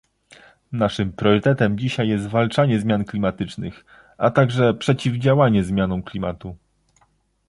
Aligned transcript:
Naszym 0.71 1.13
priorytetem 1.13 1.77
dzisiaj 1.79 2.07
jest 2.09 2.23
zwalczanie 2.23 2.79
zmian 2.79 3.05
klimatycznych, 3.05 3.85
a 4.17 4.31
także 4.31 4.73
przeciwdziałanie 4.73 5.63
zmianom 5.63 6.03
klimatu 6.03 6.55